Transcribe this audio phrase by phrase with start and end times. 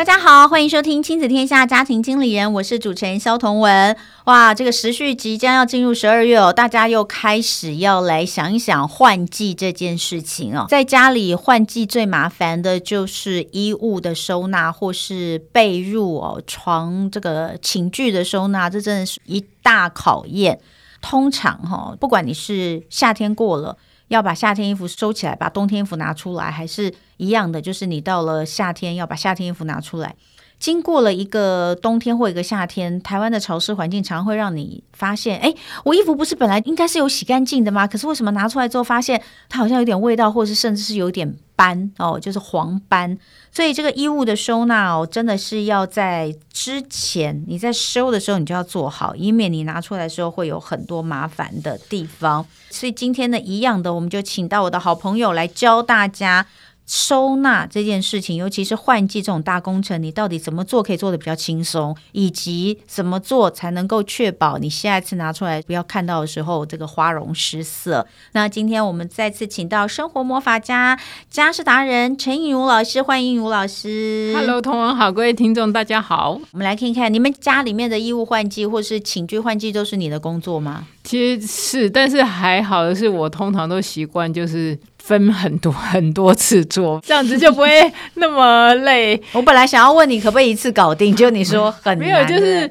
[0.00, 3.94] 大家好，欢迎收听《亲子天下家庭经理人》，我是主持人萧同文。
[4.24, 10.64] 哇，这个时序即将要进入十二月哦，大家又开始要来想一想换季这件事情哦。
[10.70, 20.58] 在家里换季最麻烦的就是衣物的收纳，或是被褥哦、床这个寝具的收纳，这真的是一大考验。
[21.02, 23.76] 通常哈、哦，不管你是夏天过了。
[24.10, 30.16] 要把夏天衣服收起来，把冬天衣服拿出来，还是一样的，就是你到了夏天要把夏天衣服拿出来。
[30.60, 35.52] 经过了一个冬天或一个夏天，台湾的潮湿环境常会让你发现，哎，
[35.84, 37.86] 我衣服不是本来应该是有洗干净的吗？
[37.86, 43.18] 可是为什么拿出来之后发现它好像有点味道，或是甚至是有点斑哦，就是黄斑。
[43.50, 52.44] 所以这个衣物的收纳哦，真的是要在之前你在收的时候你就要做好，以免你拿出来的时候会有很多麻烦的地方。
[52.68, 56.46] 所以今天呢，一样的，我们就请到我的好朋友来教大家。
[56.90, 68.04] 收纳这件事情，尤其是换季这种大工程，你到底怎么做可以做的比较轻松，以及怎么做才能够确保你下一次拿出来不要看到的时候这个花容失色？
[68.32, 70.98] 那今天我们再次请到生活魔法家、
[71.30, 74.34] 家事达人陈颖如老师，欢迎映如老师。
[74.36, 76.40] Hello，同文好，各位听众大家好。
[76.50, 80.88] 我们来看一看你们家里面的衣物换季或是寝具换季都是你的工作吗？
[81.04, 84.76] 其实是，但是还好的是，我通常都习惯就是。
[85.18, 89.20] 分很多 很多次做，这样子就不会那么累。
[89.32, 92.08] 我本来想要问你可不可以一次搞定，就你说 很难。
[92.08, 92.70] 没有，就是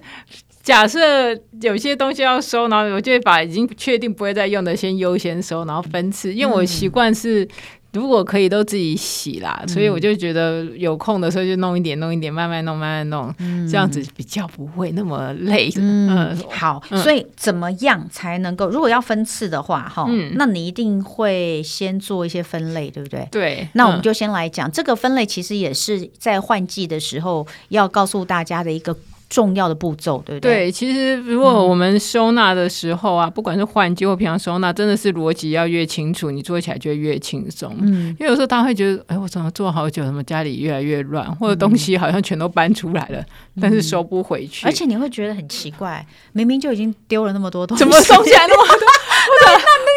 [0.64, 7.48] 假设有些东西要收，然后我就会把已经确定不会再用的先优先收，然后分次，因为我习惯是。
[7.92, 15.72] 如果可以都自己洗啦，所以我就觉得有空的时候就弄一点，弄一点，慢慢弄，慢慢弄，嗯、这样子比较不会那么累。
[15.77, 18.70] 嗯，嗯好，嗯、所以怎么样才能够？
[18.70, 23.27] 如果要分次的话，哈、嗯，那你一定会先做一些分类，对不对？
[23.32, 23.67] 对。
[23.73, 28.95] 那我们就先来讲、嗯、这个分类，其实也是在换季的时候要告诉大家的一个。
[29.30, 30.56] 重要的步骤，对不对？
[30.56, 37.76] 对，其实如果我们收纳的时候啊，嗯、不管是换季或平常收纳，真的是逻辑要越清楚，你做起来就越轻松。
[37.80, 43.20] 嗯，因为有时候大家会觉得，哎，我怎么做好久，怎么家里越来越乱，或者东西好像全都搬出来了，
[43.56, 46.04] 嗯、但是收不回去，而且你会觉得很奇怪，
[46.34, 48.88] 明明就已经丢了那么多东西，怎么收起来那么多？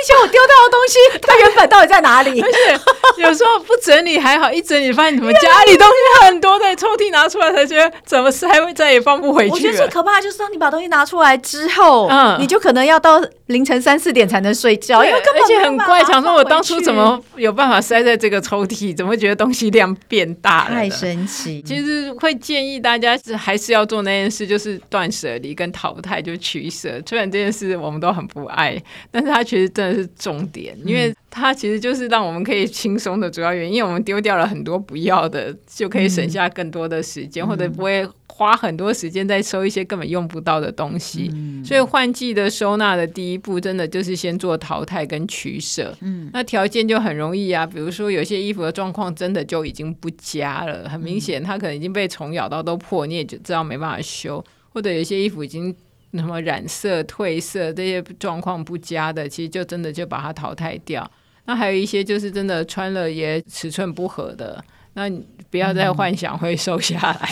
[0.03, 2.41] 那那那些我丢掉的东西， 它原本到底在哪里？
[2.43, 9.53] 而且有时候不整理还好，一整理发现怎么家里东西很多，在抽屉拿出来才觉得怎么塞还会再也放不回去。
[9.53, 18.97] 我觉得最可怕的就是当你把东西拿出来之后，嗯，你就可能要到凌晨三四点才能睡觉，因为而且很怪，想说我当初怎么有办法塞在这个抽屉？
[18.97, 20.71] 怎么觉得东西量变大了？
[20.71, 21.63] 太神奇！
[21.63, 27.01] 其实会建议大家是还是要做那件事，就是断舍离跟淘汰，就取舍。
[27.07, 28.81] 虽然这件事我们都很不爱，
[29.11, 41.31] 但是它其实真的是重点，因为它其实就是让我们可以轻松的主要原因，因为我们丢掉了很多不要的，就可以省下更多的时间，或者不会花很多时间在收一些根本用不到的东西。
[41.65, 45.97] 所以换季的收纳的第一步，真的就是先做淘汰跟取舍。
[46.01, 55.75] 嗯，那条件就很容易啊，比如说有些衣服的状况真的就已经不佳了，很明显它可能已经被虫咬到都破，你也就知道没办法修，或者有些衣服已经。
[56.15, 61.11] 什么染色、褪色这些状况不佳的，其实就真的就把它淘汰掉。
[61.45, 64.63] 那还有一些就是真的穿了也尺寸不合的，
[64.95, 67.29] 那你不要再幻想会瘦下来。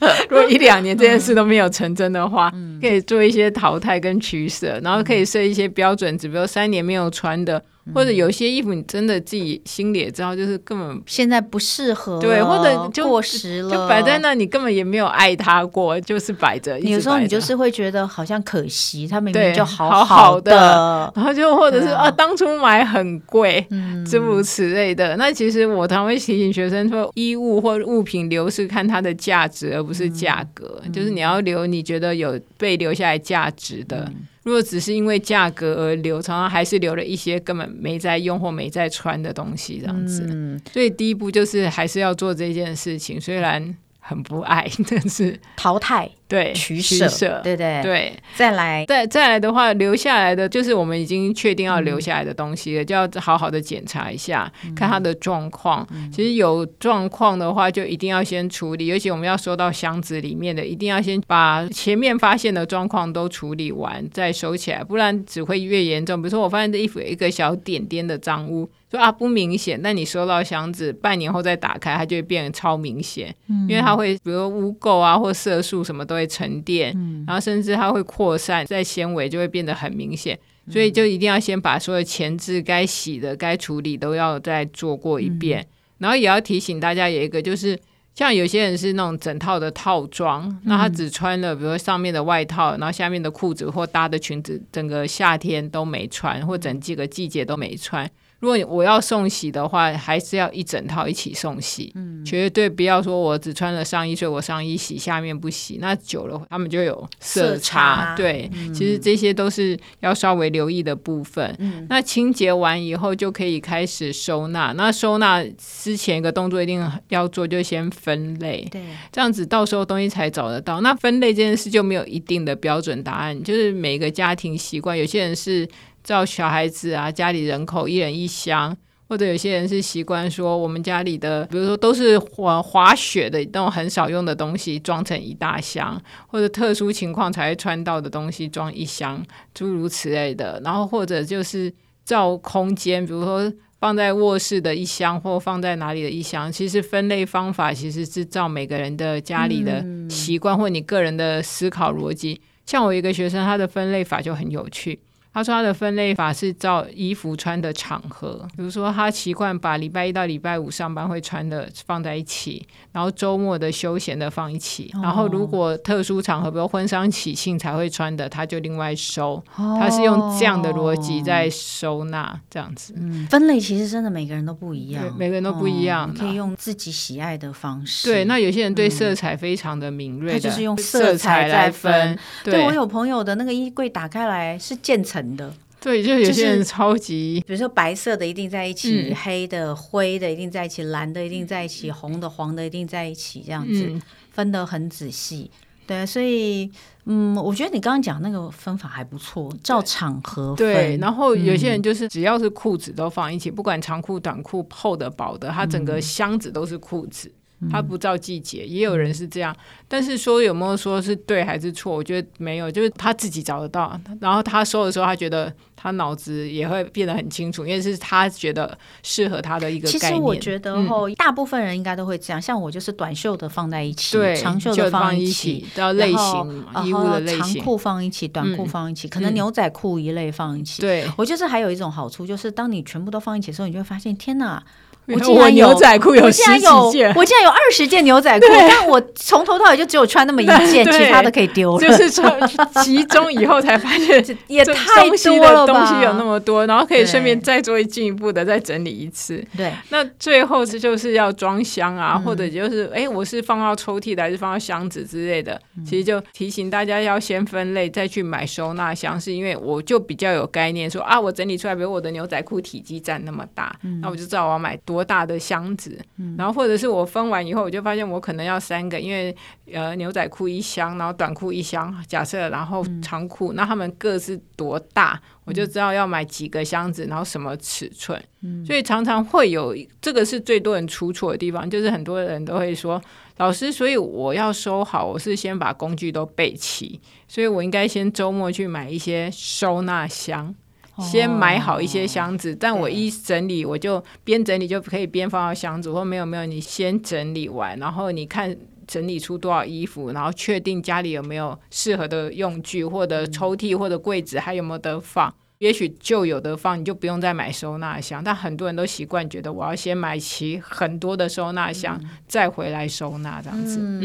[0.00, 7.62] 嗯、 如果一两年这件事都没有成真的话，嗯、可以做一些淘汰跟取舍，然后可以设一些标准，只不过三年没有穿的。
[7.94, 16.78] 或者有些衣服你真的自己心里也知道，就是根本现在不适合，对，或者就过时了，就摆在那，你根本也没有爱它过，就是摆着。
[16.80, 23.66] 有时候你就是会觉得好像可惜，它明明就好好，好的，然后就或者是啊，啊，当初买很贵，
[24.08, 25.16] 诸如此类的。
[25.16, 34.10] 那其实我常会提醒学生说，衣物或物品留是看它的价值，而不是价格，嗯、就是你要留你觉得有被留下来价值的。
[34.42, 40.26] 嗯如果只是因为价格而留，常常还是留了一些根本没在用或没在穿的东西，这样子。
[40.30, 46.10] 嗯，所以第一步就是还是要做这件事情，虽然很不爱， 但是淘汰。
[46.30, 48.12] 对取舍，对对对。
[48.36, 55.84] 再来，再再来的话，留下来的就是我们已经确定要留下来的东西了，嗯、就要好好的检查一下，嗯、看它的状况。
[55.90, 66.22] 嗯、其实有状况的话，就一定要先处理，尤其我们要收到箱子里面的，一定要先把前面发现的状况都处理完再收起来，不然只会越严重。
[66.22, 68.70] 比如说，我发现这衣服有一个小点点的脏污。
[68.90, 85.66] 说啊不明显，那你收到箱子半年后再打开，它就会变得超明显，嗯、因为它会比如污垢啊或色素什么都会沉淀，嗯、然后甚至它会扩散在纤维，就会变得很明显，嗯、所以就一定要先把所有前置该洗的、该处理都要再做过一遍，嗯、
[85.98, 87.78] 然后也要提醒大家有一个就是，
[88.14, 98.08] 像有些人是那种整套的套装，嗯、那他只穿了比如说上面的外套，然后下面的裤子或搭的裙子，整个夏天都没穿，或整几个季节都没穿。
[98.40, 107.58] 如果我要送洗的话，还是要一整套一起送洗，嗯、绝对不要说我只穿了上衣，所以我上衣洗下面不洗，那久了他们就有色差。
[107.58, 111.54] 色差对，嗯、其实这些都是要稍微留意的部分。
[111.58, 114.72] 嗯、那清洁完以后就可以开始收纳。
[114.72, 118.66] 那收纳之前一个动作一定要做，就先分类。
[118.70, 118.82] 对，
[119.12, 120.80] 这样子到时候东西才找得到。
[120.80, 125.68] 那分类这件事就没有一定的标准答案，就是每个家庭习惯，有些人是。
[126.10, 128.76] 照小孩子啊，家里人口一人一箱，
[129.08, 139.24] 或者有些人是习惯说，我们家里的，比如说都是滑滑雪的那种很少用的东西，装成一大箱，或者特殊情况才会穿到的东西装一箱，
[139.54, 140.60] 诸如此类的。
[140.64, 141.72] 然后或者就是
[142.04, 152.40] 照空间，比如说放在卧室的一箱，或放在哪里的一箱，其实分类方法其实是照每个人的家里的习惯，或你个人的思考逻辑。
[152.66, 154.98] 像我一个学生，他的分类法就很有趣。
[155.32, 169.40] 他说他的分类法是照衣服穿的场合，比如说他习惯把礼拜一到礼拜五上班会穿的放在一起，然后周末的休闲的放一起，然后如果特殊场合，比如婚丧喜庆才会穿的，他就另外收。
[169.54, 172.92] 他是用这样的逻辑在收纳这样子。
[172.96, 178.08] 嗯，分类其实真的每个人都不一样，每个人都不一样，可以用自己喜爱的方式。
[178.08, 182.18] 对，那有些人对色彩非常的敏锐，他就是用色彩来分。
[182.42, 185.19] 对，我有朋友的那个衣柜打开来是渐层。
[185.36, 185.52] 的。
[185.82, 195.50] 对，就有些人超级，比如说白色的一定在一起，嗯、黑的、灰的一定在一起，蓝的一定在一起，红的、黄的一定在一起，这样子、嗯、分得很仔细。
[195.86, 196.70] 对，所以
[197.06, 200.56] 嗯，我觉得你刚刚讲那个分法还不错，照场合分。
[200.56, 207.32] 对，然后有些人就是只要是裤子都放一起，嗯、不管长裤、短裤、厚的、薄的，它整个箱子都是裤子。
[207.70, 209.54] 他不照季节，也有人是这样，
[209.86, 211.94] 但是说有没有说是对还是错？
[211.94, 214.00] 我觉得没有，就是他自己找得到。
[214.20, 220.00] 然后他收的时候，他觉得他脑子也会变得很清楚，因为是他觉得适合他的一个概念。
[220.00, 230.80] 其实我觉得哦、嗯、大部分人应该都会这样，像我就是短袖的放在一起，对，长袖的放一起，到类型衣物的类型，长裤放一起，短裤放一起，嗯、可能牛仔裤一类放一起。
[230.80, 234.62] 对、嗯，我就是还有一种好处，就是当你全部都放一起的时候，你就会发现，天哪！
[235.06, 236.60] 我竟然有牛仔裤有十几
[236.92, 241.80] 件，我竟然有二十件牛仔裤，但我从头到尾就只有穿那么一件，其他的可以丢了。
[241.80, 242.40] 就是穿
[242.84, 245.72] 集中以后才发现，也太多了吧？
[245.72, 249.44] 东西有那么多，然后可以顺便再做进一步的再整理一次。
[249.56, 255.60] 对，那最后这就是要装箱啊，或者就是哎，我是放到抽屉的还是放到箱子之类的？
[255.84, 265.00] 其实就提醒大家要先分类，再去买收纳箱，是因为我就比较有概念，说啊，我整理出来，比如我的牛仔裤体积占那么大，那我就知道我要买多。
[265.10, 265.98] 大的箱子，
[266.38, 269.34] 然后或者是我分完以后，我就发现我可能要三个，因为
[269.72, 278.22] 呃牛仔裤一箱，然后短裤一箱，假设然后长裤，那他们各是多大，我就知道要买几个箱子，然后什么尺寸，
[278.64, 283.02] 所以常常会有这个是最多人出错的地方，就是很多人都会说
[283.38, 290.54] 老师，所以我要收好，我是先把工具都备齐，所以我应该先周末去买一些收纳箱。
[290.98, 295.90] 先买好一些箱子，但我一整理，我就边整理就可以边放到箱子。
[295.92, 298.56] 或没有没有，你先整理完，然后你看
[298.86, 305.32] 整理出多少衣服，然后确定家里有没有适合的用具，或者抽屉或者柜子还有没有得放。
[305.60, 308.24] 也许就有的放，你就不用再买收纳箱。
[308.24, 313.78] 但很多人都习惯觉得，我要先买齐很多的收纳箱，嗯、再回来收纳这样子。
[313.78, 314.00] 嗯，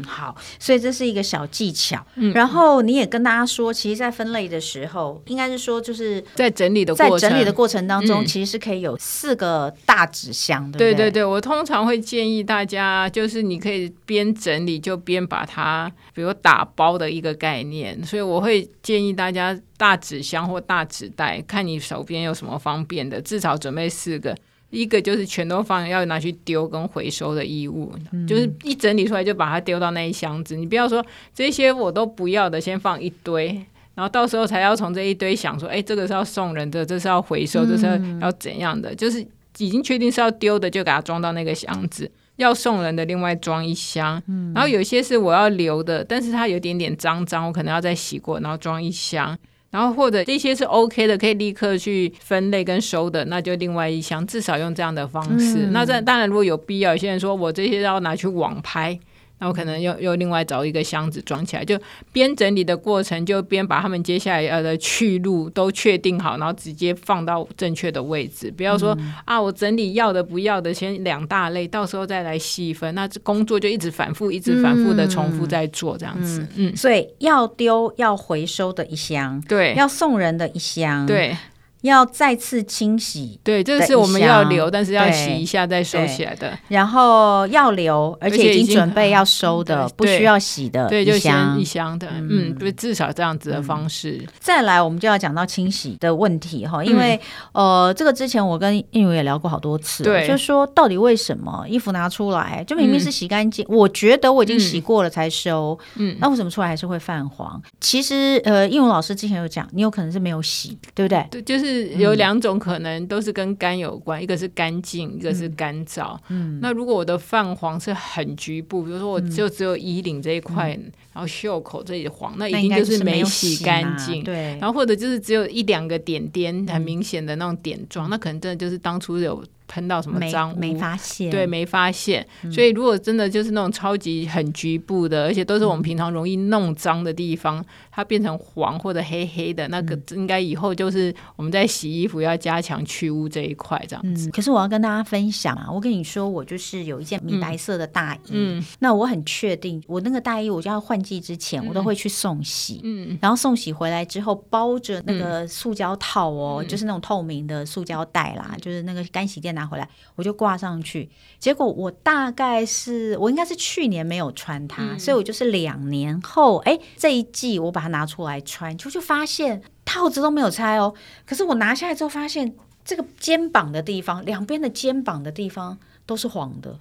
[0.00, 2.06] 嗯好，所以这是一个小技巧。
[2.14, 10.78] 嗯、然后你也跟大家说，其实，在分类的时候，应该是说，就是在整理的过程在整理的过程当中，嗯、其实是可以有四个大纸箱，的？
[10.78, 18.00] 对对对，我通常会建议大家，就是你可以边整理就边把它，比如打包的一个概念。
[18.04, 19.58] 所以我会建议大家。
[19.82, 24.32] 大纸箱或大纸袋，看你手边有什么方便的，至少准备四个。
[24.70, 30.54] 一个就是全都放要拿去丢跟回收的衣物，嗯、就是一整理出来就把它丢到那一箱子。
[30.54, 33.48] 你不要说这些我都不要的，先放一堆，
[33.96, 38.92] 然后到时候才要从这一堆想说，哎，这个是要送人的，这是要回收，这是要怎样的？
[38.92, 39.20] 嗯、就是
[39.58, 44.22] 已经确定是要丢的，就给它装到那个箱子；要送人的，另外装一箱。
[44.28, 49.36] 嗯、然后有些是我要留的，但是它有点点脏脏，我可能要再洗过，然后装一箱。
[49.72, 55.66] 然后或者这些是 OK 的，可以立刻去分类跟收的，那就另外一箱，至少用这样的方式。
[55.66, 58.96] 嗯、那这当然如果有必要，有些人说我这些要拿去网拍。
[59.42, 61.76] 那我可能又又另外找一个箱子装起来，就
[62.12, 68.52] 边整理的过程，就边把他们接下来要的去路都确定好，然后直接放到正确的位置。
[68.56, 76.46] 不要说、嗯、啊，我整理要的不要的，先两大类，到时候再来细分，那工作就一直反复，一直反复的重复在做这样子。
[76.54, 81.36] 嗯，嗯，所以要丢要回收的一箱，对，要送人的一箱，对。
[81.82, 86.56] 要再次清洗，对，这个是我们要留，但是要洗一下再收起来的。
[86.68, 94.24] 然后要留，而且已经准备要收的，不需要洗的，对，就先一箱的，嗯，对，至少这样子的方式。
[94.38, 97.20] 再来，我们就要讲到清洗的问题哈，因为
[97.52, 107.60] 呃，这个之前我跟映茹也聊过好多次，对，就是说到底为什么衣服拿出来就明明是洗干净，我觉得我已经洗过了才收，嗯，那为什么出来还是会泛黄？
[107.80, 111.26] 其实呃，映茹老师之前有讲，你有可能是没有洗，对不对？
[111.28, 111.71] 对，就是。
[111.98, 116.18] 有两种可能，都是跟肝有关，一个是干净，一个是干燥。
[116.28, 124.22] 嗯，那如果我的泛黄是很局部，比如说我就只有衣领这一块，嗯、然后袖口这里黄，那一定就是没洗干净。
[124.24, 129.42] 对，然后或者就是只有一两个点点，很明显的那种点状，嗯、那可能真的就是当初有。
[129.72, 131.30] 喷到什么脏污没，没发现？
[131.30, 132.26] 对，没发现。
[132.42, 144.30] 嗯、所以如果真的就是那种超级很局部的，而且都是我们平常容易弄脏的地方，嗯、它变成黄或者黑黑的，那个应该以后就是我们在洗衣服要加强去污这一块这样子、嗯。
[144.30, 161.08] 可是我要跟大家分享啊，我跟你说，我就是有一件米白色的大衣，嗯，那我很确定，我那个大衣我就要换季之前，我都会去送洗，嗯，然后送洗回来之后包着那个塑胶套哦，嗯、就是那种透明的塑胶袋啦，嗯、就是那个干洗店拿回来，我就挂上去。
[161.38, 170.94] 结果我大概是我应该是去年没有穿它，嗯、所以我就是两年后，哎，这一季我把它拿出来穿，就就发现套子都没有拆哦。
[171.26, 172.54] 可是我拿下来之后，发现
[172.84, 176.78] 这个肩膀的地方，两边的肩膀的地方都是黄的，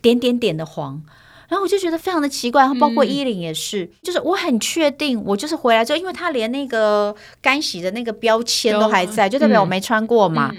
[0.00, 1.02] 点点点的黄。
[1.48, 10.54] 然后我就觉得非常的奇怪，然后包括衣领也是，嗯、就是我很确定，我就是回来之后，因为它连那个干洗的那个标签都还在，就代表我没穿过嘛。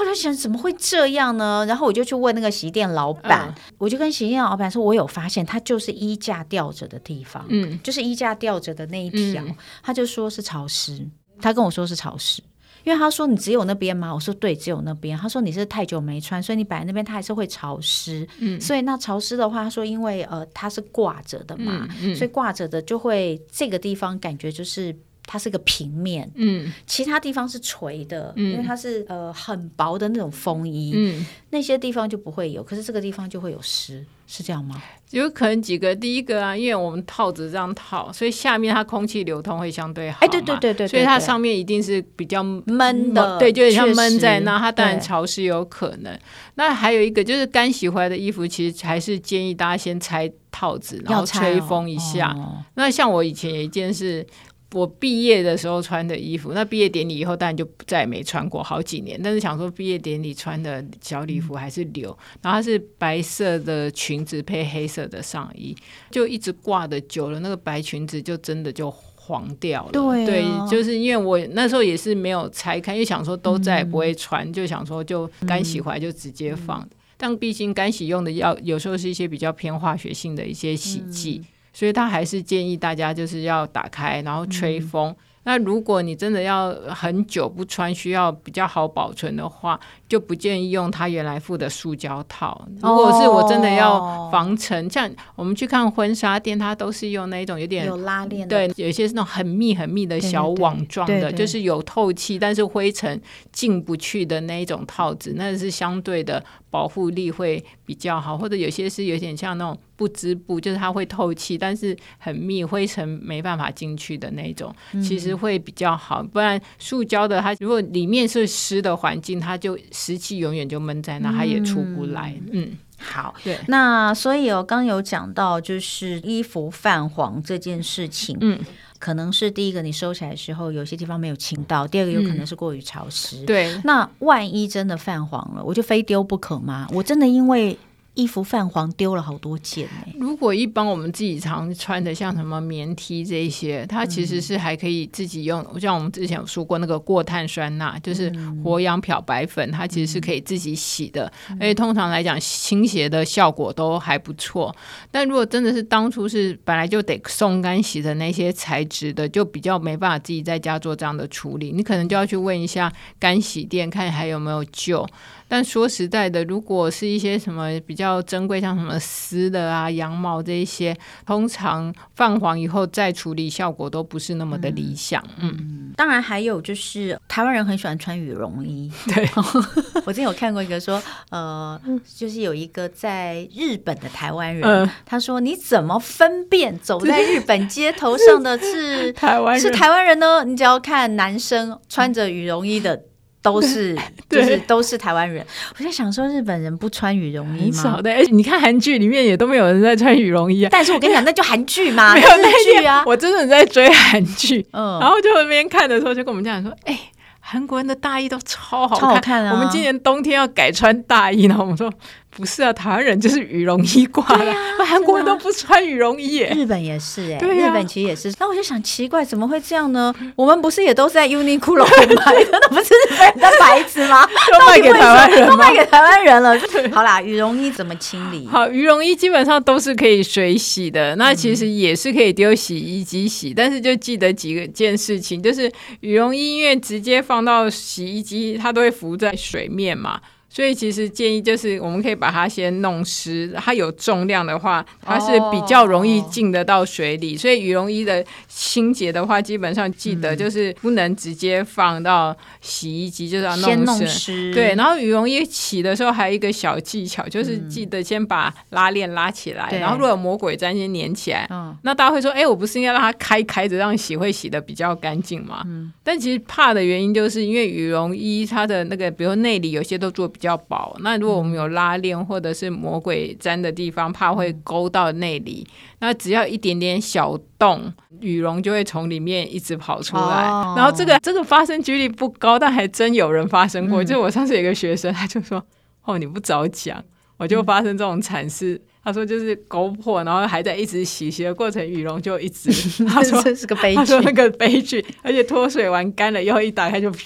[0.00, 1.62] 后来想怎么会这样呢？
[1.68, 11.06] 然后我就去问那个洗衣店老板，嗯、我就跟洗衣店老板说，我有发现，它就是衣架吊着的地方，嗯，就是衣架吊着的那一条，嗯、他就说是潮湿，
[11.42, 12.42] 他跟我说是潮湿，
[12.82, 14.14] 因为他说你只有那边吗？
[14.14, 15.18] 我说对，只有那边。
[15.18, 24.96] 他说你是太久没穿，所以你摆在那边它还是会潮湿，嗯，所以那潮湿的话，他说因为呃它是挂着的嘛，嗯嗯、所以挂着的就会这个地方感觉就是。
[25.32, 34.82] 它是个平面，嗯，其他地方是垂的，嗯，因为它是呃很薄的那种风衣，嗯，那些地方就不会有，可是这个地方就会有湿，是这样吗？
[35.10, 46.18] 有可能几个，第一个啊，因为我们套子这样套，所以下面它空气流通会相对好，哎，对对对对，所以它上面一定是比较闷的，对，就像闷在那，它当然潮湿有可能。
[46.56, 52.36] 那还有一个就是干洗回来的衣服，其实还是建议大家先拆套子，然后吹风一下。
[52.74, 54.26] 那像我以前有一件是。
[54.72, 59.20] 我毕业的时候穿的衣服，那毕业典礼以后当然就再也没穿过好几年。
[59.20, 65.74] 但是想说毕业典礼穿的小礼服还是留，嗯、然后它是白色的裙子配黑色的上衣，
[66.10, 69.90] 就一直挂的久了，那个白裙子就真的就黄掉了。
[69.90, 70.02] 对，
[70.44, 76.80] 啊、对，就是因为我那时候也是没有拆开，因为想说都再也不会穿，嗯、就想说就干洗回来就直接放。
[76.82, 81.40] 嗯、但毕竟干洗用的要有时候是一些比较偏化学性的一些洗剂。
[81.42, 85.10] 嗯所以他还是建议大家就是要打开，然后吹风。
[85.10, 92.68] 嗯那如果你真的要很久不穿，需要比较好保存的话，就不建议用它原来附的塑胶套。
[92.82, 103.18] 如果是我真的要防尘，哦、像我们去看婚纱店，它都是用那种有点有拉链的，对，有一些是那种很密很密的小网状的，对对对，就是有透气，但是灰尘
[103.50, 108.36] 进不去的那一种套子，那是相对的保护力会比较好。
[108.36, 115.30] 或者有些是有点像那种不织布，就是它会透气，但是很密，灰尘没办法进去的那种，嗯、其实。
[115.40, 122.34] 会比较好，不然塑胶的它如果里面是湿的环境，它就湿气永远就闷在那，它也出不来。
[122.50, 128.58] 嗯，嗯好，对，那所以我刚有讲到就是衣服泛黄这件事情，嗯。
[128.98, 133.42] 可能是第一个，你收起来的时候有些地方没有清到；第二个，有可能是过于潮湿。
[133.44, 136.86] 嗯、对，那万一真的泛黄了，我就非丢不可吗？
[136.92, 137.78] 我真的因为。
[138.20, 140.12] 衣服泛黄，丢了好多件呢。
[140.18, 145.64] 如果一般我们自己常穿的，像什么棉 T 这一些，它其实是还可以自己用。
[145.72, 148.30] 嗯、像我们之前有说过，那个过碳酸钠，就是
[148.62, 151.32] 活氧漂白粉，它其实是可以自己洗的。
[151.48, 154.74] 嗯、而且通常来讲，清洁的效果都还不错。
[155.10, 161.72] 但如果真的是当初是本来就得送干洗的那些材质的，就比较没办法自己在家做这样的处理。
[161.72, 165.06] 你可能就要去问一下干洗店，看还有没有救。
[165.50, 175.20] 但说实在的，如果是一些什么比较珍贵，像什么丝的啊、羊毛这一些，通常泛黄以后再处理，效果都不是那么的理想。
[175.40, 178.88] 嗯，嗯，当然还有就是台湾人很喜欢穿羽绒衣。
[179.12, 179.28] 对，
[180.06, 181.80] 我之前有看过一个说，呃，
[182.16, 190.44] 就是有一个在日本的台湾人，嗯、他说你怎么分辨走在日本街头上的是 台湾人，是台湾人呢？
[190.44, 193.02] 你只要看男生穿着羽绒衣的。
[193.42, 193.96] 都是，
[194.28, 195.44] 就是都是台湾人。
[195.78, 197.82] 我在想说，日本人不穿羽绒衣吗？
[197.82, 200.68] 少的，而且你看韩剧里面也都没有人在穿羽绒衣啊。
[200.70, 203.02] 但是我跟你讲， 那就韩剧嘛，没有那剧啊。
[203.06, 207.00] 我真的在追韩剧，嗯，然后就那边看的时候，就跟我们讲说，哎、欸。
[207.42, 209.52] 韩国人的大衣都超好好看啊！
[209.54, 211.56] 我们今年冬天要改穿大衣呢。
[211.58, 211.92] 我们说
[212.40, 214.54] 不是啊，台湾人就是羽绒衣挂的，
[214.86, 216.52] 韩国人都不穿羽绒衣耶。
[216.56, 218.32] 日本也是哎，日本其实也是。
[218.38, 220.14] 那我就想奇怪，怎么会这样呢？
[220.36, 222.14] 我们不是也都是在 Uniqlo 买的？
[222.50, 224.24] 那不是日本人的牌子吗？
[224.52, 226.58] 都卖给台湾人，都卖给台湾人了。
[226.92, 228.46] 好啦，羽绒衣怎么清理？
[228.46, 235.68] 好，羽绒衣基本上都是可以水洗的，那其实也是可以丢洗衣机洗，但是就记得几个件事情，就是
[236.00, 237.40] 羽绒衣因为直接放。
[237.40, 240.20] 放到洗衣机，它都会浮在水面嘛。
[240.52, 243.54] 所以其实建议就是，我们可以把它先弄湿。
[243.56, 247.36] 它有重量的话，它是比较容易进得到水里。
[247.36, 254.52] 所以羽绒衣的清洁的话，基本上记得就是不能直接放到洗衣机，就是要弄湿。
[254.52, 261.48] 对，然后羽绒衣洗的时候还有一个小技巧，就是记得先把拉链拉起来，然后如果有魔鬼毡先粘起来。
[261.82, 265.64] 那大家会说，哎，我不是应该让它开开着让洗会洗的比较干净吗？
[266.02, 270.28] 但其实怕的原因就是因为羽绒衣它的那个，比如内里有些都做。
[270.40, 275.66] 比较薄，那如果我们有拉链或者是魔鬼粘的地方，怕会勾到内里。
[275.98, 280.48] 那只要一点点小洞，羽绒就会从里面一直跑出来。
[280.48, 284.02] 哦、然后这个这个发生几率不高，但还真有人发生过。
[284.02, 285.62] 嗯、就我上次有一个学生，他就说
[286.04, 287.04] ：“哦，你不早讲，
[287.36, 288.76] 我就发生这种惨事。
[288.76, 292.70] 嗯”他说：“就是勾破，然后还在一直洗，洗的过程羽绒就一直。
[293.04, 297.12] ”他说：“这是个悲剧。”他说：“那个悲剧，而且脱水完干了以后一打开就。”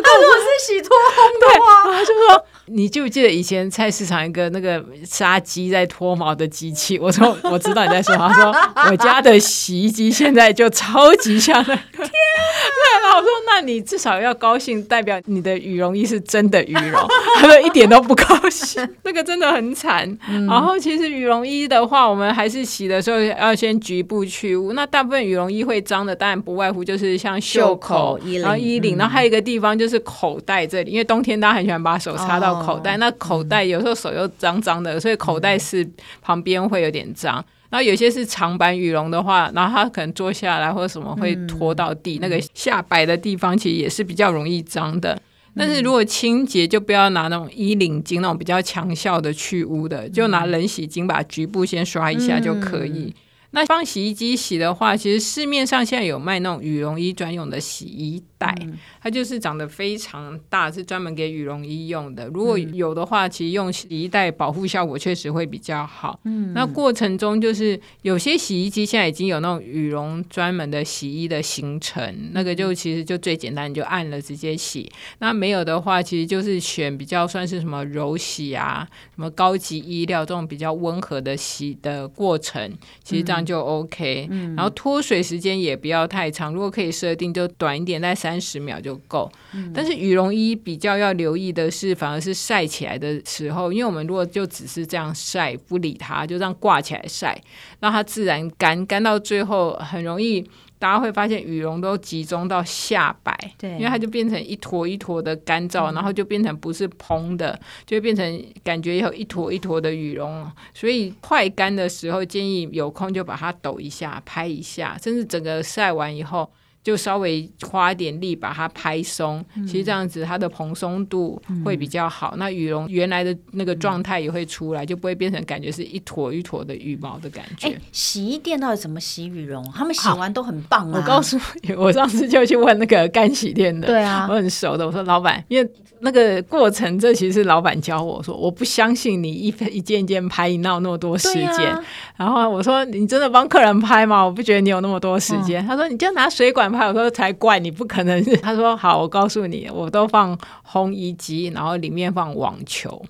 [0.04, 8.54] 他跟我说是洗脱烘的话，他就说：“你记不记得以前菜市场一个那个杀鸡在脱毛的机器？”我说：“我知道你在说。”他说
[8.90, 13.02] ：“我家的洗衣机现在就超级像那个。”天啊！
[13.02, 17.00] 然后我说：“那你至少要高兴，代表你的羽绒衣是真的羽绒。
[17.40, 20.06] ”他说：“一点都不高兴，那个真的很惨。
[20.28, 24.72] 嗯”然后其实羽绒衣的话，我们还是洗的时候要先局部去污。
[24.72, 29.70] 那大部分羽绒衣会脏的，当然不外乎就是像袖口、然后衣领，然后还有一个地方。
[29.80, 35.84] 就是口袋这里，因为冬天大家很喜欢把手插到口袋，哦、那口袋有时候手又脏脏的，所以口袋是
[36.22, 37.44] 旁边会有点脏。
[37.68, 45.20] 然后有些是长版羽绒的话，然后它可能坐下来或者什么会拖到地，嗯、那个下摆的地方其实也是比较容易脏的。
[45.56, 53.14] 但是如果清洁，就不要拿那种衣领巾那种比较强效的去污的，就拿冷洗巾把局部先刷一下就可以。
[53.14, 53.14] 嗯
[53.52, 62.28] 那帮洗衣机洗的话，其实市面上现在有卖那种羽绒衣专用的洗衣袋，嗯、它就是长得非常大，是专门给羽绒衣用的。
[62.28, 66.20] 如果有的话，其实用洗衣袋保护效果确实会比较好。
[66.24, 74.88] 嗯，那过程中就是有些洗衣机现在已经有那种羽绒专门的洗衣的行程，那个就其实就最简单，你就按了直接洗。
[75.18, 78.86] 那没有的话，其实就是选比较算是什么柔洗啊，
[79.16, 83.39] 什么高级衣料这种比较温和的洗的过程，其实这样。
[83.44, 89.30] 就 OK，嗯，然后脱水时间也不要太长，如果可以设定就短一点，在三十秒就够。
[89.54, 97.40] 嗯，但是羽绒衣比较要留意的是，反而是晒起来的时候，因为我们如果就只是这样晒，不理它，就这样挂起来晒，
[97.80, 100.48] 让它自然干，干到最后很容易。
[100.80, 110.50] 大家会发现羽绒都集中到下摆，对，因为它就变成一坨一坨的干燥，嗯、然后就变成不是蓬的，就会变成感觉有一坨一坨的羽绒。
[110.72, 116.50] 所以快干的时候，建议有空就把它抖一下、拍一下，甚至整个晒完以后，
[116.90, 122.32] 就稍微花一点力把它拍松，嗯、其实这样子它的蓬松度会比较好。
[122.34, 127.78] 嗯、那羽绒原来的那个状态也会出来，嗯、就不会变成感觉是一坨一坨的羽毛的感觉。
[127.92, 129.64] 洗衣店到底怎么洗羽绒？
[129.72, 130.98] 他们洗完都很棒啊！
[130.98, 134.84] 我告诉你，我上次就去问那个干洗店的，对啊，我很熟的。
[134.84, 141.70] 我说老板，因为那个过程，这其实是老板教我说，我不相信你一一件一件拍，你闹那么多时间？
[141.70, 141.84] 啊、
[142.16, 144.24] 然后我说，你真的帮客人拍吗？
[144.24, 145.64] 我不觉得你有那么多时间。
[145.64, 146.79] 嗯、他说，你就拿水管拍。
[146.88, 148.36] 我说才怪，你不可能是。
[148.42, 150.38] 他说好，我告诉你，我都放
[150.68, 153.02] 烘衣机，然后里面放网球。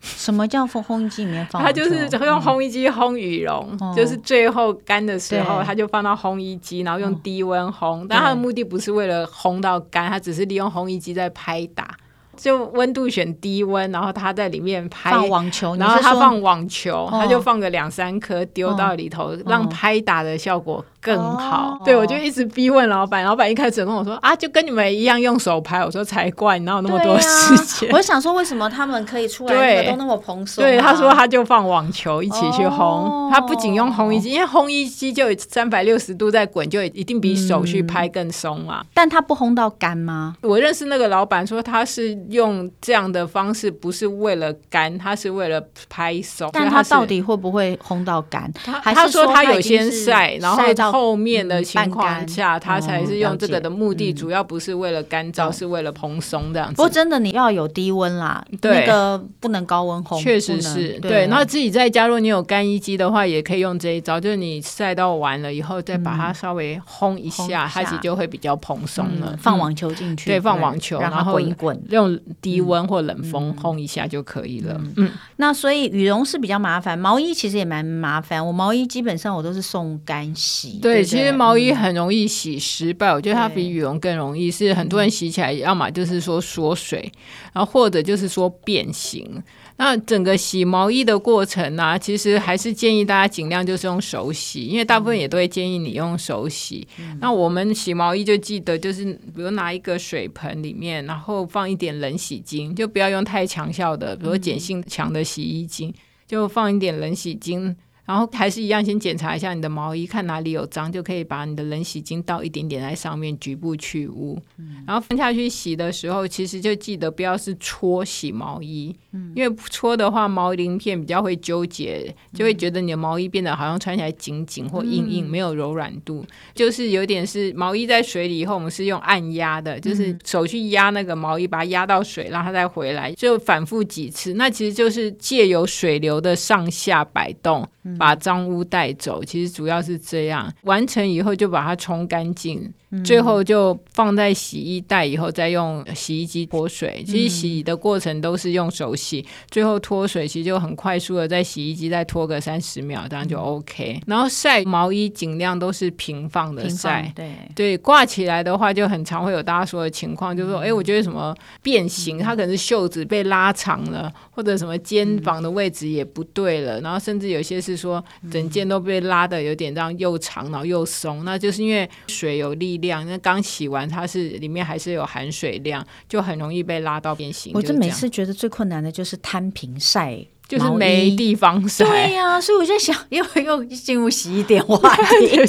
[0.00, 1.62] 什么叫放烘衣机里面放？
[1.62, 8.02] 他就是用烘衣机烘羽绒，嗯、就是最后干的时候，他就放到烘衣机，然后用低温烘。
[8.02, 11.96] 嗯、但他的目的不是为了烘到干，他只是利用烘衣机在拍打。
[12.34, 21.78] 就温度选低温，然后他在里面拍网球，然后他放网球，他就放个两三颗丢到里头，让拍打的效果更好。
[21.84, 25.84] 对，我就一直逼问老板，老板一开始跟我说啊，就跟你们一样用手拍。
[25.84, 27.90] 我说才怪，你哪有那么多时间？
[27.92, 30.64] 我想说，为什么他们可以出来都那么蓬松？
[30.64, 38.84] 对，他说他就放网球一起去烘，他不仅用烘衣机，因为烘衣机就三百六十度在滚，就一定比手去拍更松嘛。
[38.94, 40.36] 但他不烘到干吗？
[40.40, 42.12] 我认识那个老板说他是。
[42.28, 46.48] 用这样的方式不是为了干，他是为了拍松。
[46.52, 48.50] 但他到底会不会烘到干？
[48.64, 50.62] 他他说他有先晒，然后
[50.92, 56.74] 后面的情况下，它才是用这个的目的，主要不是为了干燥，是为了蓬松这样子。
[56.74, 60.20] 不过真的你要有低温啦，那个不能高温烘。
[60.20, 61.26] 确实是对。
[61.26, 69.36] 然后自己在家，如果你有干衣机的话，也可以用这一招，就是你晒到完了以后，再把它稍微烘一下，它其实就会比较蓬松了。
[69.40, 72.18] 放网球进去，对，放网球，然后滚一滚，用。
[72.40, 74.74] 低温或冷风烘一下就可以了。
[74.74, 78.44] 嗯，嗯，那所以羽绒是比较麻烦，毛衣其实也蛮麻烦。
[78.44, 80.78] 我毛衣基本上我都是送干洗。
[80.82, 84.50] 对，其实毛衣很容易洗失败，嗯、我觉得它比羽绒更容易。
[84.50, 87.10] 是很多人洗起来，要么就是说缩水，
[87.52, 89.42] 然后或者就是说变形。
[89.76, 96.86] 那整个洗毛衣的过程呢、啊，其实还是建议大家尽量就是用手洗，因为大部分也都会建议你用手洗。
[96.98, 105.92] 嗯、那我们洗毛衣就记得就是，比如拿一个水盆里面，然后放一点冷洗精，就不要用太强效的，比如碱性强的洗衣精，
[106.26, 107.74] 就放一点冷洗精。
[108.04, 114.36] 然后还是一样，先检查一下你的毛衣，看哪里有脏，就可以把你的冷洗精倒一点点在上面，局部去污。
[114.58, 126.24] 嗯、然后放下去洗的时候，其实就记得不要是搓洗毛衣，嗯、因为搓的话毛鳞片比较会纠结，就会觉得你的毛衣变得好像穿起来紧紧或硬硬，嗯、没有柔软度。
[126.54, 134.34] 就是有点是毛衣在水里以后，我们是用按压的，就是手去压那个毛衣，把它压到水，让它再回来，就反复几次。
[134.34, 137.68] 那其实就是借由水流的上下摆动。
[137.98, 140.52] 把脏污带走，其实主要是这样。
[140.62, 142.72] 完成以后就把它冲干净。
[143.02, 147.02] 最后就放在洗衣袋，以后再用洗衣机脱水。
[147.06, 153.98] 其实洗的过程都是用手洗，最后脱水其实就很快速的在洗衣机再脱个三十秒，这样就 OK。
[154.06, 157.32] 然后晒毛衣尽量都是平放的晒，对。
[157.54, 172.81] 对，挂起来的话就很常会有大家说的情况，就是说，哎，我觉得什么变形，它可能是袖子被拉长了，或者什么肩膀的位置也不对了，然后甚至有些是说整件都被拉的有点这样又长然后又松，那就是因为水有力。
[172.82, 177.52] 量，那刚洗完，它是里面还是有含水量，就很容易被拉到变形。
[177.54, 180.22] 我就每次觉得最困难的就是摊平晒。
[180.52, 185.40] 就是没地方晒，对呀、啊，所以我在想，又又进入洗衣店话题。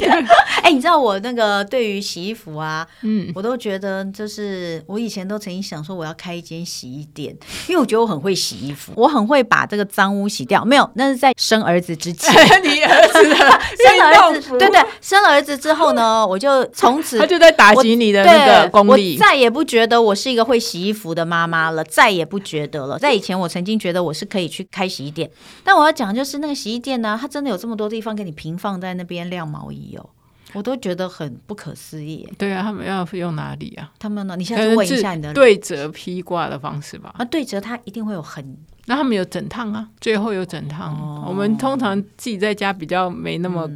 [0.62, 7.36] 哎、欸，你知道我那个对于洗衣服啊，嗯，我都觉得就是我以前都曾经想说我要开一间洗衣店，
[7.68, 10.64] 因为我觉得我很会洗衣服，我很会把这个脏污洗掉。
[10.64, 12.32] 没有，那是在生儿子之前。
[12.64, 22.98] 你儿子 生儿子，对对，生了儿子之后呢，我就从此他就在打击你的那个功力，我再也不觉得我是一个会洗衣服的妈妈了，再也不觉得了。
[22.98, 24.88] 在以前，我曾经觉得我是可以去开。
[24.94, 25.28] 洗衣店，
[25.64, 30.06] 但我要讲就是那个洗衣店呢，它真的有这么多地方给你平放在那边晾毛衣哦，
[30.52, 32.28] 我都觉得很不可思议。
[32.38, 33.90] 对啊，他们要用哪里啊？
[33.98, 34.36] 他们呢？
[34.36, 37.12] 你现在问一下你的对折披挂的方式吧。
[37.18, 38.56] 啊，对折它一定会有很。
[38.86, 40.92] 那他们有整烫啊，最后有整烫。
[40.94, 43.68] 哦、我们通常自己在家比较没那么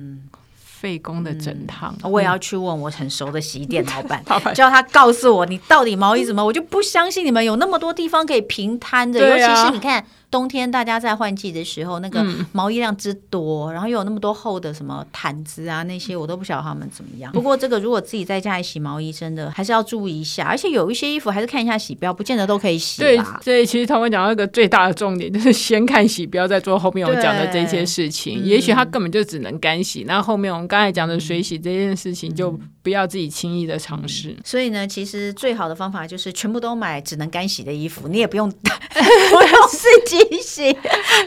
[0.54, 1.94] 费工的整烫。
[2.02, 4.22] 嗯、我也要去问我很熟的洗衣店 老板，
[4.54, 10.04] 叫他告诉我你到底毛衣怎么，我就不相信你们有那么多地方可以平摊的，啊、尤其是你看。
[10.30, 17.32] 冬天大家在换季的时候，那个毛衣量之多，嗯、然后又有那么多厚的什么毯子啊那些，我都不晓得他们怎么样。
[17.32, 23.00] 不过这个如果自己在家里洗毛衣，真的还是要注意一下，而且有一些衣服还是看一下洗标，不见得都可以洗。
[23.00, 28.44] 对，所以其实他们讲到一个最大的重点，就是先看洗标，再做后面我讲的这些事情。
[28.44, 32.50] 也许他根本就只能干洗，那后面我们刚才讲的水洗这件事情，就
[32.82, 34.36] 不要自己轻易的尝试。
[34.44, 38.50] 所以呢，其实最好的方法就是全部都买只能干洗的衣服，你也不用
[39.30, 40.76] 不用自己洗。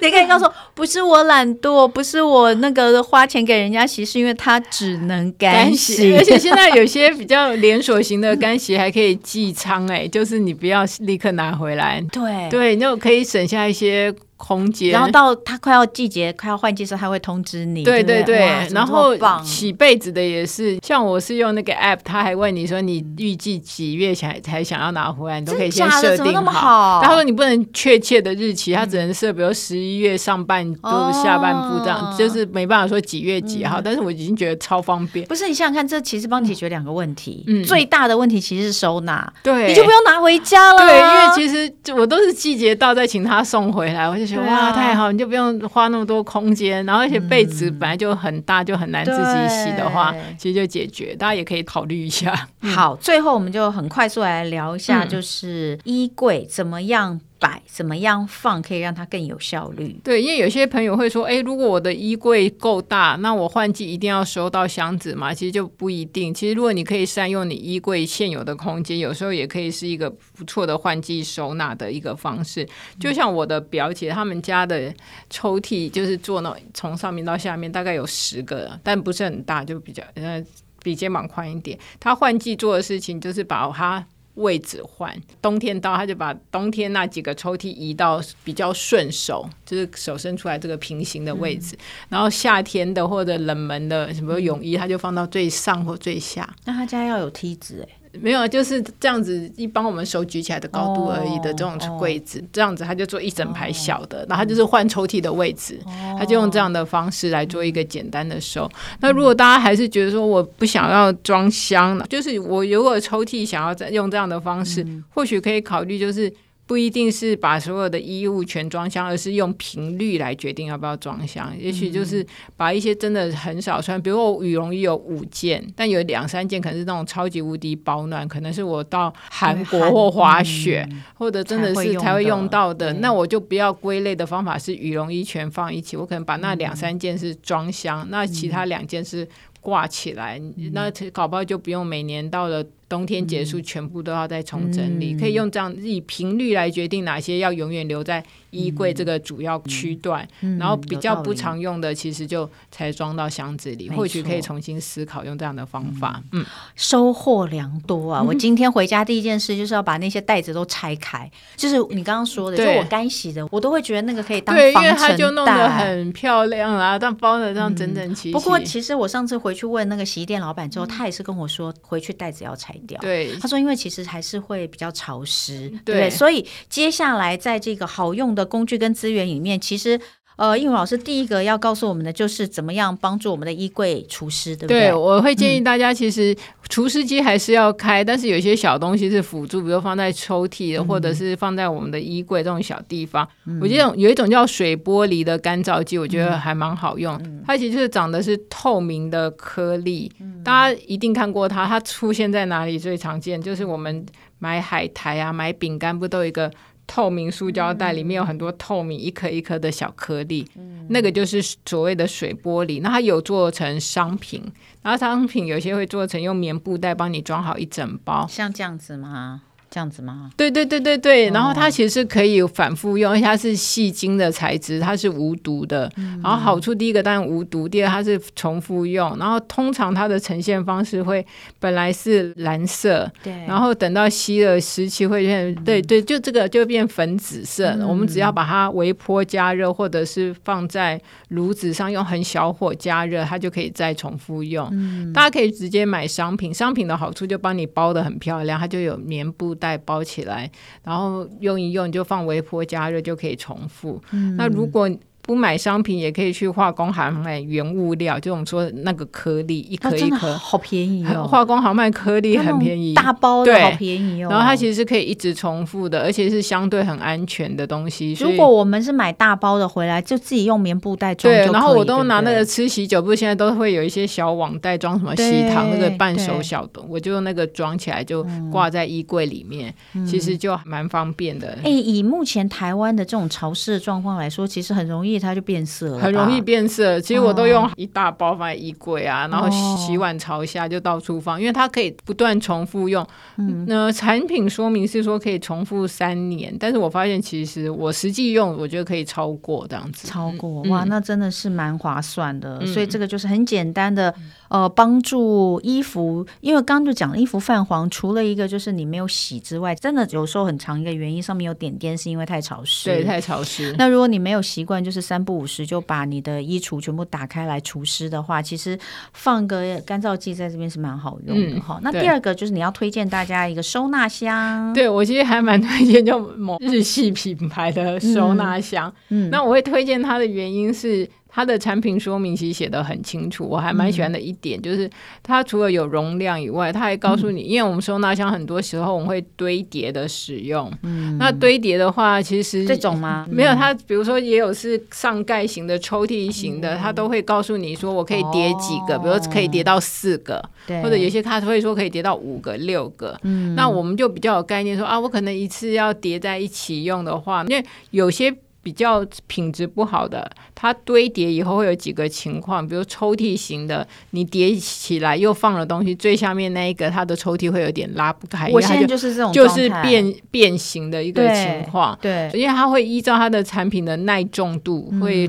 [0.01, 6.15] 你可以告诉我，不是我懒惰，不是我那个花钱给人家洗，是因为它只能干洗。
[6.15, 14.13] 而且现在有些比较连锁型的干洗还可以寄仓，哎，就是你不要立刻拿回来，对对，你就可以省下一些。
[14.41, 17.83] 空间，然后到它快要季节、快要换季时候，它会通知你。
[17.83, 26.99] 对对对，然后洗被子的也是，像我是用那个 app，他还问你说你预计几月才才想要拿回来，你都可以先设定好。
[27.03, 33.79] 他说你不能确切的日期，他只能设，比如十一月上半部、下半部这样，就是没办法说几月几号。
[33.79, 35.27] 但是我已经觉得超方便。
[35.27, 37.43] 不是，你想想看，这其实帮你解决两个问题。
[37.45, 40.79] 嗯，最大的问题其实是收纳，对，你就不用拿回家了。
[40.79, 44.30] 对，因为其实我都是季节到再请他送回来，我就。
[44.39, 45.11] 哇，太好！
[45.11, 51.15] 你就不用花那么多空间，然后而且被子本来就很大，嗯、就很难自己洗的话，其实就解决。
[51.15, 52.47] 大家也可以考虑一下。
[52.61, 57.19] 好，最后我们就很快速来聊一下，就是衣柜怎么样。
[57.41, 59.99] 摆怎么样放可以让它更有效率？
[60.03, 65.33] 对，因为有些朋友会说，哎，如果我的衣柜够大，那我换季一定要收到箱子嘛？
[65.33, 66.31] 其实就不一定。
[66.31, 72.63] 其实如果你可以善用你衣柜现有的空间，有时候也可以是一个不错的换季收纳的一个方式。
[72.99, 74.93] 就像我的表姐他们家的
[75.31, 80.39] 抽屉，就是做那从上面到下面大概有十个，但不是很大，就比较呃
[80.83, 81.75] 比肩膀宽一点。
[81.99, 84.05] 他换季做的事情就是把它。
[84.35, 91.77] 位置换，冬天到他就把冬天那几个抽屉移到比较顺手，就是手伸出来这个平行的位置。
[92.09, 96.47] 然后夏天的或者冷门的什么泳衣，他就放到最上或最下。
[96.65, 98.00] 那他家要有梯子哎。
[98.19, 105.79] 没有，就是这样子一帮我们手举起来的高度而已的这种柜子，这样子他就做一整排小的，然后他就是换抽屉的位置，
[106.19, 108.69] 他就用这样的方式来做一个简单的收。
[108.99, 116.31] 那如果大家还是觉得说我不想要装箱，就是我如果抽屉想要再用这样的方式，或许可以考虑就是。
[116.71, 121.53] 不一定是把所有的衣物全装箱，而是用频率来决定要不要装箱。
[121.59, 132.93] 也许就是把一些真的很少穿，比如我羽绒衣有五件，但有两三件可能是那种超级无敌保暖，可能是我到韩国或滑雪，嗯、或者真的是才会用到的。
[132.93, 139.27] 那我就不要归类的方法是羽绒衣全放一起，我可能把那两三件是装箱，嗯、那其他两件是
[139.59, 142.65] 挂起来，嗯、那搞不好就不用每年到了。
[142.91, 153.89] 冬天结束，全部都要再重整理，嗯、可以用这样以频率来决定哪些要永远留在衣柜这个主要区段，嗯、然后比较不常用的，其实就才装到箱子里。
[153.89, 156.21] 或许可以重新思考用这样的方法。
[156.33, 158.19] 嗯，收获良多啊！
[158.21, 168.31] 嗯、我今天回家第一件事就是要把那些袋子都拆开，就是你刚刚说的，就我干洗的，我都会觉得那个可以当防尘袋，因为它就弄得很漂亮啊，但包的这样整整齐齐。
[168.33, 172.75] 不过其实我上次回去问那个洗衣店老板之后，嗯、他也是跟我说，回去袋子要拆。
[172.99, 179.99] 对，他说，因为其实还是会比较潮湿，对，对，所以接下来在这个好用的工具跟资源里面，其实。
[180.41, 184.87] 呃，映茹老师第一个要告诉我们的就是怎么样帮助我们的衣柜除湿，对不对？
[184.87, 186.35] 对，我会建议大家，其实
[186.67, 193.27] 除湿机还是要开，嗯、但是有一些小东西是辅助，比如放在抽屉的，嗯、或者是放在我们的衣柜这种小地方。
[193.45, 197.15] 嗯、我觉得有一种叫水玻璃的干燥剂，我觉得还蛮好用。
[197.23, 201.67] 嗯、它其实就是长的是透明的颗粒，嗯、大家一定看过它。
[201.67, 203.39] 它出现在哪里最常见？
[203.39, 204.03] 就是我们
[204.39, 206.51] 买海苔啊，买饼干不都有一个？
[206.93, 212.81] 透明塑胶袋里面有很多透明一颗一颗的小颗粒，嗯、那个就是所谓的水玻璃。
[212.81, 214.43] 那它有做成商品，
[214.81, 219.43] 然后商品有些会做成用棉布袋帮你装好一整包，像这样子吗？
[219.71, 220.29] 这样子吗？
[220.35, 225.89] 对对对对对，然后它其实是可以反复用，而且它是细晶的材质，它是无毒的。
[225.95, 229.17] 嗯、然后好处第一个当然无毒，第二它是重复用。
[229.17, 231.25] 然后通常它的呈现方式会
[231.57, 237.69] 本来是蓝色，对，然后等到吸了湿气会变，嗯、对对，就这个就变粉紫色。
[237.69, 244.67] 嗯、我们只要把它微波加热，或者是放在炉子上用很小火加热，它就可以再重复用。
[244.73, 249.55] 嗯、大家可以直接买商品，商品的好处就帮你包的很漂亮，它就有棉布。
[249.61, 250.51] 袋包起来，
[250.83, 254.01] 然后用一用就放微波加热就可以重复。
[254.11, 254.89] 嗯、那如果
[255.21, 261.27] 不买商品也可以去化工行买原物料，就我们说那个颗粒，一颗一颗，好便宜哦。
[261.27, 264.29] 化工行卖颗粒很便宜，大包的好便宜哦。
[264.29, 268.13] 然后它其实是可以一直重复的，而且是相对很安全的东西。
[268.19, 271.33] 如果我们是买大包的回来，就自己用棉布袋装。
[271.33, 279.73] 对，然后我都拿那个吃喜酒，不是现在都会有一些小网袋装什么喜糖那个半熟小的，我就用那个装起来就挂在衣柜里面，
[280.05, 281.57] 其实就蛮方便的。
[281.63, 285.99] 哎，以目前台湾的这种潮湿的状况来说，其实很容易它就变色了。
[285.99, 293.05] 很容易变色，其实我都用一大包放在衣柜啊，哦、然后洗碗朝下就到处放，因为它可以不断重复用。
[293.37, 300.07] 嗯，那产品说明是说可以重复三年，但是我发现其实我实际用，我觉得可以超过这样子。
[300.07, 302.59] 超过哇，那真的是蛮划算的。
[302.61, 304.13] 嗯、所以这个就是很简单的，
[304.51, 313.73] 呃，帮助衣服，因为刚刚就讲了衣服泛黄，除了一个就是你没有洗之外，真的有时候很长一个原因，上面有点点是因为太潮湿，对，太潮湿。
[313.77, 318.77] 那如果你没有习惯，就是三不五时就把你的衣橱全部打开来除湿的话，其实
[319.13, 321.77] 放个干燥剂在这边是蛮好用的哈。
[321.77, 328.93] 嗯、那第二个就是你要推荐大家一个收纳箱，对，我其实还蛮推荐就某日系品牌的收纳箱。
[329.07, 331.09] 嗯，那我会推荐它的原因是。
[331.33, 334.89] 它的产品说明其实写的很清楚，我还蛮喜欢的一点、嗯、就是，
[335.23, 343.25] 它除了有容量以外，它还告诉你，嗯、因为我们收纳箱很多时候我们会堆叠的使用，嗯，那堆叠的话，其实这种吗？
[343.31, 350.81] 没有，它比如说也有是上盖型的、抽屉型的，嗯、它都会告诉你说我可以叠几个，哦、比如说可以叠到四个，对。
[350.83, 358.35] 或者有些它会说可以叠到五个、六个，嗯，那我们就比较有概念说啊，我可能一次要叠在一起用的话，因为有些。
[358.63, 360.31] 比较品质不好的，
[360.61, 368.47] 它堆叠以后会有几个情况，比如抽屉型的，你叠起来又放了东西，最下面那一个它的抽屉会有点拉不开。
[368.51, 371.97] 我现在就是这种，就是变变形的一个情况。
[371.99, 375.27] 对，因为它会依照它的产品的耐重度，嗯、会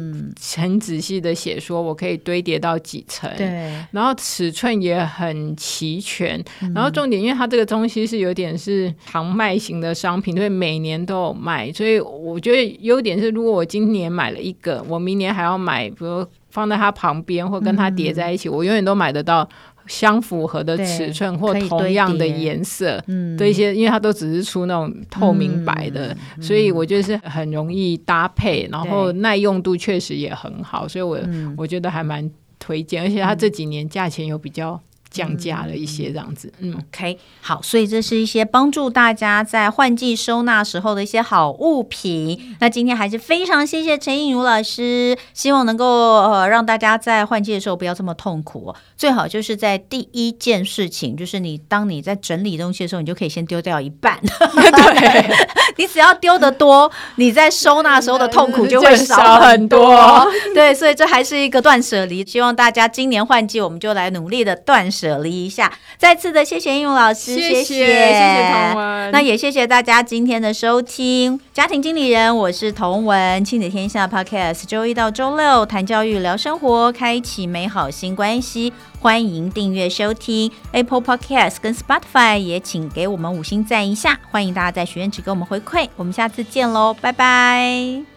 [0.54, 3.30] 很仔细的写说我可以堆叠到几层。
[3.38, 6.38] 对，然后尺寸也很齐全。
[6.60, 13.18] 嗯、然后重点，因为它这个东西是有点是常卖型的商品，所以每年都有卖，所以我觉得优点。
[13.18, 19.46] 是，如果我今年买了一个，我明年还要买，比如放在它旁边或跟它叠在一起，嗯、我永远都买得到
[19.86, 23.02] 相符合的尺寸或同样的颜色。
[23.08, 34.80] 嗯，这些因为它都只是出那种透明白的，嗯、所以我觉得是很容易搭配，然后耐用度确实也很好，所以我、嗯、我觉得还蛮推荐，而且它这几年价钱有比较。
[35.12, 42.56] 降价了一些这样子，嗯，OK，好，所以这是一些帮助大家在换季收纳时候的一些好物品。
[42.60, 45.86] 那今天还是非常谢谢陈映如老师，希望能够
[46.22, 48.74] 呃让大家在换季的时候不要这么痛苦。
[48.96, 54.18] 最好就是在第一件事情，就是你当你在整理东西的时候，你就可以先丢掉一半。
[54.24, 55.36] 对，
[55.76, 60.26] 你只要丢的多，你在收纳时候的痛苦就会少很多。
[60.54, 62.24] 对，所以这还是一个断舍离。
[62.24, 65.01] 希望大家今年换季，我们就来努力的断舍。
[65.02, 71.40] 舍离一下，再次的谢谢应用老师，谢谢谢谢童文，那也谢谢大家今天的收听。
[71.52, 78.72] 家庭经理人，我是童文，亲子天下 Podcast，周一到周六谈教育、聊生活，开启美好新关系。
[79.00, 84.20] 欢迎订阅收听 Apple Podcast 跟 Spotify，也请给我们五星赞一下。
[84.30, 88.11] 欢迎大家在许愿池给我们回馈，我们下次见喽，拜拜。